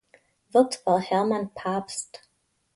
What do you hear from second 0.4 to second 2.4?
Wirt war Hermann Pabst.